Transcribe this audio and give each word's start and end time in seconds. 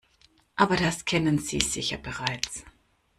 Aber 0.55 0.77
das 0.77 1.05
kennen 1.05 1.37
Sie 1.37 1.59
sicher 1.59 1.97
bereits. 1.99 2.65